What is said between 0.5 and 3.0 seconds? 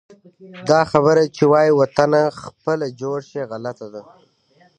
دا خبره چې وایي: وطنه خپله